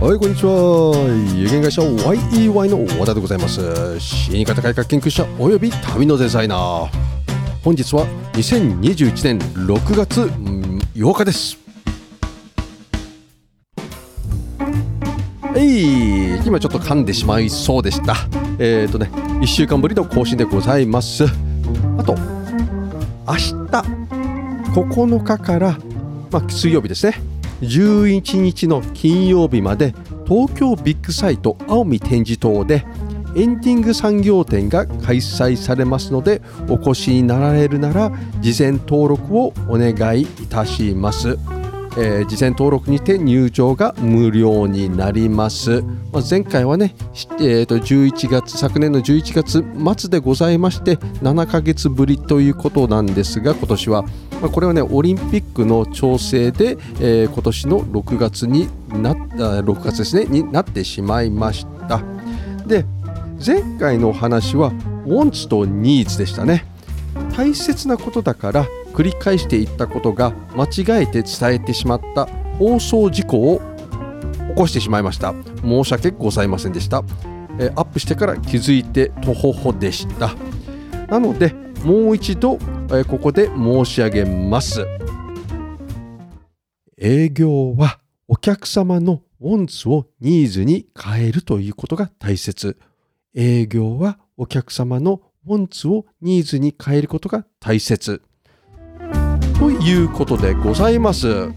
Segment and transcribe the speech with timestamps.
[0.00, 0.94] はい、こんにちは。
[1.36, 4.00] 有限会社 YEY の和田でございます。
[4.00, 6.88] 死に方改革研究者および旅のデザイナー。
[7.62, 10.22] 本日は2021年6月
[10.94, 11.58] 8日です。
[15.42, 18.14] はい、今ちょっと噛んでしまいそうでした。
[18.58, 19.10] えっ、ー、とね、
[19.42, 21.24] 1週間ぶりの更新でございます。
[21.98, 22.14] あと、
[23.28, 23.50] 明日
[24.72, 25.78] 9日から、
[26.30, 27.29] まあ、水曜日ですね。
[27.60, 29.94] 11日の金曜日まで
[30.26, 32.84] 東京ビッグサイト青海展示棟で
[33.36, 38.10] エンディング産業展が開催されますのでお越しになられるなら
[38.40, 41.30] 事前登録をお願いいたします、
[41.96, 46.94] えー事前登録にて入場が無料になります、まあ、前回はね、
[47.40, 49.64] えーと11月昨年の11月
[50.00, 54.04] 末でございまして7ヶ月ぶりということなんですが今年は
[54.40, 62.02] まあ、これはねオリンピックの調整で、えー今年の6月になった6月ですねになってしまいました。
[62.66, 62.84] で
[63.44, 64.72] 前回の話は
[65.06, 66.64] wants と needs でしたね。
[67.36, 72.26] 大切なことだから繰り返していったことが間違えて伝えてしまった
[72.58, 73.60] 放送事故を
[74.50, 75.34] 起こしてしまいました。
[75.62, 77.02] 申し訳ございませんでした、
[77.58, 80.34] えーアップしてから気づいてとほほでした。
[81.08, 82.58] なのでもう一度、
[82.92, 84.84] えここで申し上げます。
[86.98, 92.76] 営業はお客様の wants を needs に変えるということが大切。
[93.34, 98.22] 営業はお客様の wants を needs に変えることが大切。
[99.58, 101.52] ということでございます。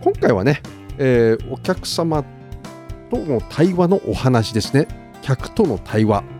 [0.00, 0.62] 今回はね、
[0.98, 2.24] えーお客様
[3.10, 4.88] との対話のお話ですね。
[5.20, 6.35] 客との対話。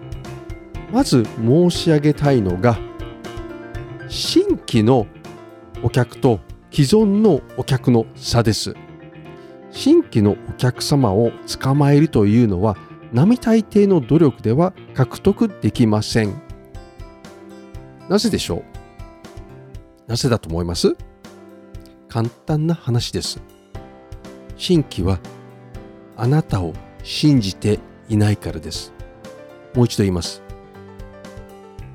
[0.93, 2.79] まず申し上げたいのが
[4.09, 5.07] 新規の
[5.83, 8.75] お客と既存のお客の差です。
[9.71, 12.77] 新規のお客様を捕まえるというのは
[13.13, 16.41] 並大抵の努力では獲得できません。
[18.09, 18.65] なぜでしょう？
[20.07, 20.97] なぜだと思います？
[22.09, 23.41] 簡単な話です。
[24.57, 25.19] 新規は
[26.17, 26.73] あなたを
[27.03, 28.93] 信じていないからです。
[29.75, 30.43] もう一度言います。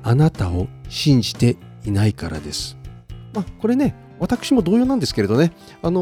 [0.02, 2.76] あなたを信じていないからです。
[3.34, 5.52] まあ、これね、私も同様なんですけれどね、
[5.82, 6.00] あの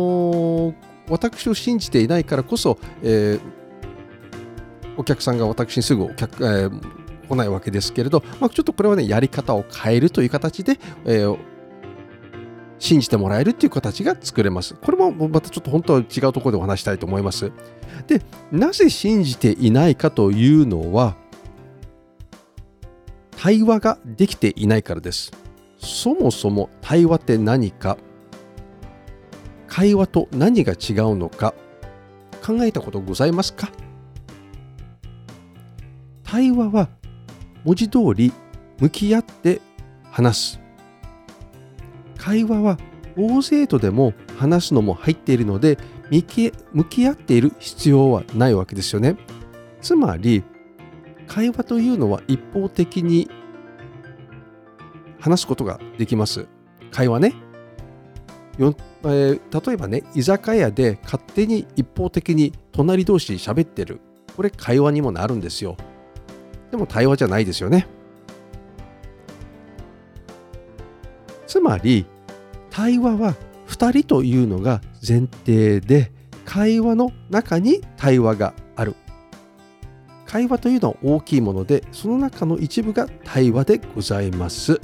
[0.72, 0.74] ー
[1.08, 3.40] 私を信じていないからこそ、えー
[4.96, 11.38] お客さんが私にすぐお客、えー来ないわけですけれど、まあ、ちょっとこれはね、やり方を変えるという形で、えー
[12.82, 14.74] 信じてもらえるっていう形が作れます。
[14.74, 17.52] これもまたちょっと本当は違うところでお話したいと思います。
[18.06, 21.14] で、なぜ信じていないかというのは、
[23.42, 25.32] 対話ができていないからです。
[25.78, 27.96] そもそも対話って何か、
[29.66, 31.54] 会話と何が違うのか、
[32.44, 33.70] 考えたことございますか？
[36.22, 36.90] 対話は
[37.64, 38.30] 文字通り
[38.78, 39.62] 向き合って
[40.10, 40.60] 話す。
[42.18, 42.76] 会話は
[43.16, 45.78] 大勢とでも話すのも入っているので
[46.10, 49.16] 向き向き合っている必要はないわけですよね。
[49.80, 50.44] つまり
[51.30, 53.30] 会話というのは一方的に
[55.20, 56.48] 話すことができます。
[56.90, 57.34] 会話ね。
[58.58, 58.74] よ
[59.04, 64.00] えー例えばね、居酒屋で勝手に一方的に隣同士喋ってる。
[64.36, 65.76] これ会話にもなるんですよ。
[66.72, 67.86] でも対話じゃないですよね。
[71.46, 72.06] つまり、
[72.70, 73.36] 対話は
[73.68, 76.10] 2人というのが前提で、
[76.44, 78.52] 会話の中に対話が。
[80.30, 84.80] 会話というのは大きいもので、その中の一部が対話でございます。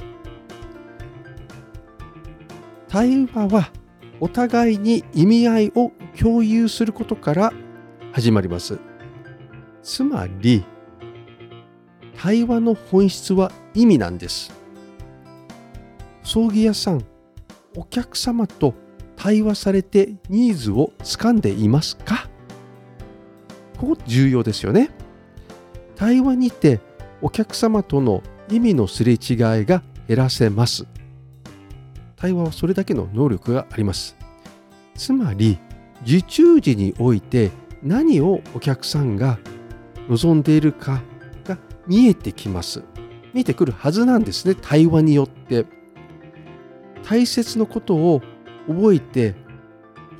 [2.89, 3.71] 対話は
[4.19, 7.53] お互いに意味合いを共有することから
[8.11, 8.77] 始まります。
[9.81, 10.65] つまり、
[12.17, 14.51] 対話の本質は意味なんです。
[16.23, 17.05] 葬儀屋さん、
[17.77, 18.73] お客様と
[19.15, 22.29] 対話されてニーズをつかんでいますか？
[23.77, 24.89] ここ重要ですよね。
[25.97, 26.79] 対話にて
[27.21, 29.17] お客様との意味のすれ違い
[29.65, 30.85] が減らせます。
[32.15, 34.15] 対話はそれだけの能力があります。
[34.95, 35.59] つまり、
[36.03, 37.51] 受注時において
[37.81, 39.39] 何をお客さんが
[40.07, 41.01] 望んでいるか
[41.43, 41.57] が
[41.87, 42.83] 見えてきます。
[43.33, 45.65] 見えてくるはずなんですね、対話によって。
[47.03, 48.21] 大切なことを
[48.67, 49.35] 覚えて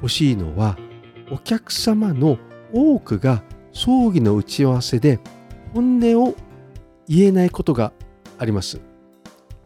[0.01, 0.77] ほしいのは、
[1.31, 2.37] お客様の
[2.73, 5.19] 多くが葬儀の打ち合わせで
[5.77, 6.33] 本音を
[7.07, 7.93] 言えないことが
[8.39, 8.81] あります。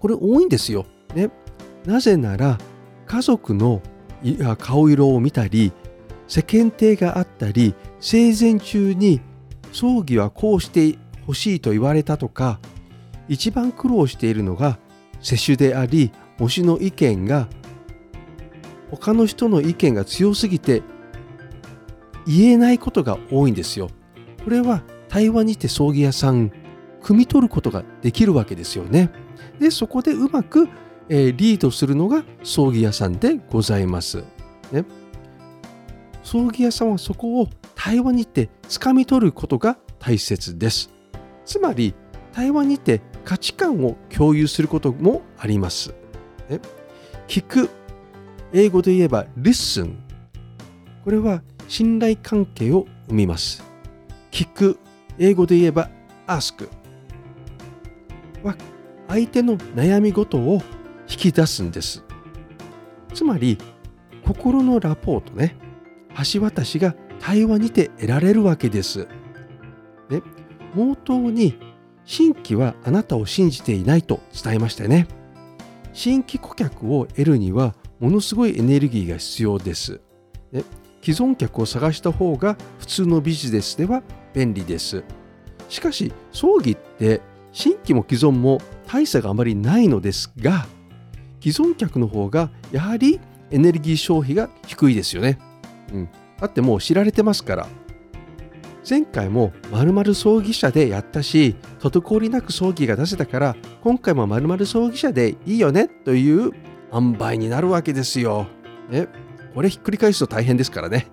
[0.01, 0.85] これ多いんですよ。
[1.15, 1.31] ね。
[1.85, 2.57] なぜなら
[3.05, 3.81] 家族の
[4.57, 5.71] 顔色を見たり
[6.27, 9.21] 世間体があったり生前中に
[9.71, 12.59] 葬儀はこうしてほしいと言われたとか
[13.29, 14.79] 一番苦労しているのが
[15.21, 17.47] 世襲であり推しの意見が
[18.89, 20.83] 他の人の意見が強すぎて
[22.27, 23.89] 言えないことが多いんですよ。
[24.43, 26.53] これは対話にて葬儀屋さん
[27.03, 29.11] 汲み取ることができるわけですよね。
[29.59, 30.69] でそこでうまく、
[31.09, 34.23] えー、リードするのが葬儀屋さんでございます。
[34.71, 34.85] ね、
[36.23, 40.89] 葬儀屋さんはそこを対話にて掴み取ることが大切です。
[41.45, 41.93] つまり
[42.31, 45.93] 対話にて価値観を共有することもあります。
[46.49, 46.61] ね、
[47.27, 47.69] 聞く
[48.53, 49.95] 英語で言えば listen
[51.03, 53.61] これは信頼関係を生みます。
[54.31, 54.79] 聞く
[55.21, 55.87] 英語で言えば
[56.25, 56.67] ask
[58.41, 58.55] は
[59.07, 60.63] 相手の悩み事を
[61.07, 62.03] 引き出すんです。
[63.13, 63.59] つまり
[64.25, 65.55] 心のラポートね
[66.33, 69.07] 橋渡しが対話にて得られるわけです。
[70.09, 70.23] で
[70.75, 71.59] 冒頭に
[72.03, 75.07] 新規はあなたを信じていないと伝えましたよね。
[75.93, 80.01] 新規顧客を得るにはものすごいエネルギーが必要です。
[80.51, 80.63] で
[81.03, 84.01] 既存客を探した方が普通のビジネスでは
[84.33, 85.03] 便利です。
[85.69, 90.65] しかし葬儀って新規も既存も大差があまりないのですが
[91.41, 93.19] 既存客の方がやはり
[93.51, 95.39] エネルギー消費が低いですよね。
[95.93, 97.67] うん、だってもう知られてますから
[98.89, 106.51] 前回も〇〇葬儀社でやったし滞りなく葬儀が出せたから今回も〇〇葬儀社でいいよねという
[106.93, 108.47] 塩梅になるわけですよ。
[108.89, 109.07] ね、
[109.53, 111.07] これひっくり返すと大変ですからね。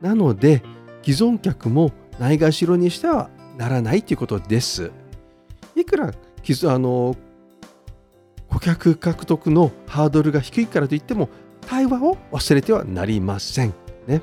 [0.00, 0.62] なので
[1.02, 4.92] 既存客もないがしろにしてはならないということです。
[5.74, 7.16] いくらあの
[8.48, 11.30] 顧客獲得のハードルが低いからといっても
[11.66, 13.72] 対話を忘れてはなりません。
[14.06, 14.20] ね。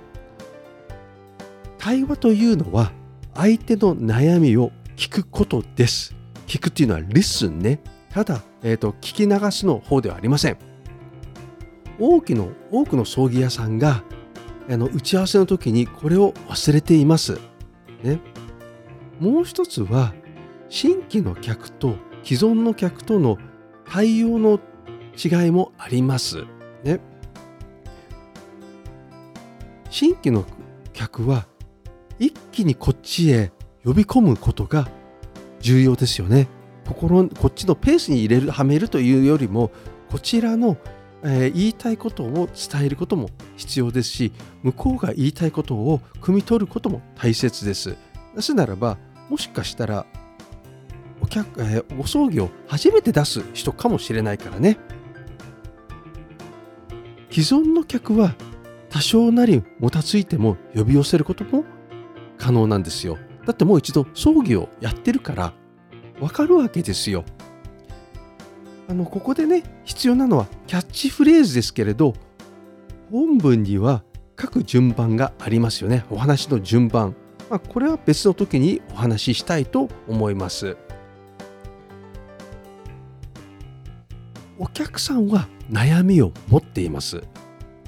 [1.79, 2.91] 対話というのは
[3.33, 6.15] 相手の悩みを聞くことです。
[6.45, 7.79] 聞くっていうのは listen ね。
[8.11, 10.57] ただ、えーと、聞き流すの方ではありません。
[11.97, 14.03] 多くの多くの葬儀屋さんが
[14.69, 17.39] あの打ち合わせの時にこれを忘れています。
[18.03, 18.19] ね、
[19.19, 20.13] もう一つは
[20.69, 23.37] 新規の客と既存の客との
[23.89, 24.59] 対応の
[25.15, 26.45] 違いもあります。
[26.83, 26.99] ね、
[29.89, 30.45] 新規の
[30.93, 31.47] 客は
[32.19, 33.51] 一気にこっちへ
[33.83, 34.89] 呼び込むことが
[35.59, 36.47] 重要ですよね。
[36.87, 39.71] 心こっちのペースに入れるはめるというよりも
[40.09, 40.77] こちらの、
[41.23, 44.31] えー、言いたいことを伝えることも必要ですし
[44.61, 47.95] 向こうが言いたいことを汲み取ることも大切です。
[48.35, 48.97] なぜならば
[49.29, 50.05] もしかしたら
[51.21, 54.77] お客、えー、ご葬儀を初めて出す人かもしれないからね。
[57.29, 58.35] 既存の客は
[58.89, 61.65] 多少なりもたついても呼び寄せることも
[62.37, 63.17] 可能なんですよ。
[63.45, 65.53] だってもう一度葬儀をやってるから
[66.19, 67.25] わかるわけですよ。
[68.89, 72.13] あのここでね必要なのはキャッチフレーズですけれど
[73.11, 74.03] 本文には
[74.39, 76.05] 書く順番がありますよね。
[76.11, 77.15] お話の順番、
[77.49, 80.77] まあ、これは別の時にお話ししたいと思います。
[84.59, 87.21] お客さんは悩みを持っています、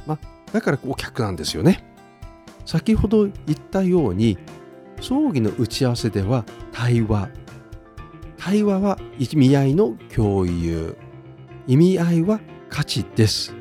[0.05, 0.19] まあ、
[0.51, 1.83] だからお客なんですよね。
[2.65, 4.37] 先ほど言ったように
[5.01, 7.29] 葬儀の打ち合わせでは対話
[8.49, 10.97] 対話は意味合いの共有。
[11.67, 13.53] 意味合いは価値です。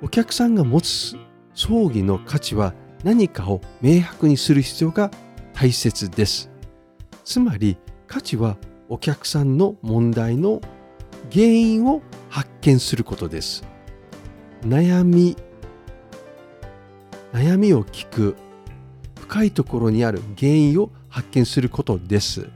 [0.00, 1.16] お客さんが持つ
[1.54, 5.10] 葬儀の価値は何かを明白にする必要が
[5.54, 6.52] 大切です。
[7.24, 10.60] つまり価値はお客さんの問題の
[11.32, 13.64] 原因を発見することです。
[14.62, 15.36] 悩み
[17.32, 18.36] 悩みを聞く。
[19.20, 22.48] 深いところにある原因を発見することです。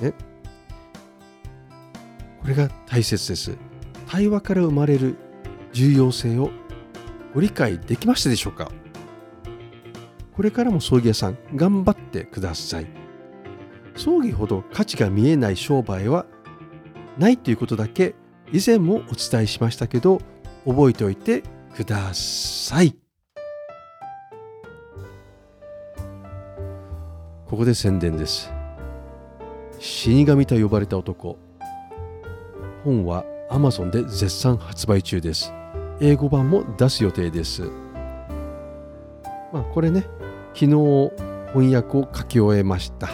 [0.00, 0.14] ね、
[2.40, 3.58] これが大切です。
[4.08, 5.16] 対話から生まれる
[5.74, 6.50] 重要性を
[7.34, 8.72] ご理解できましたでしょうか？
[10.34, 12.86] これからも葬儀屋さん頑張ってください。
[13.94, 16.24] 葬儀ほど価値が見えない商売は
[17.18, 18.14] ないということだけ
[18.54, 20.18] 以前もお伝えしましたけど
[20.64, 21.42] 覚えておいて
[21.76, 23.01] ください。
[27.52, 28.50] ここで宣伝です。
[29.78, 31.36] 死神と呼ばれた男。
[32.82, 35.52] 本は Amazon で絶賛発売中です。
[36.00, 37.64] 英語版も出す予定です。
[39.52, 40.06] まあこれね
[40.54, 41.10] 昨日
[41.52, 43.10] 翻訳を書き終えました。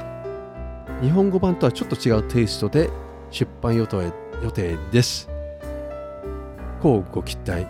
[1.03, 2.91] 日本語版とはちょっと違うテイストで
[3.33, 4.13] 出版予定
[4.45, 5.29] 予定です。
[6.81, 7.67] こうご期待。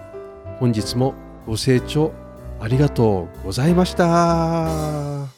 [0.60, 1.14] 本日も
[1.46, 2.12] ご清聴
[2.60, 5.37] ありがとうございました。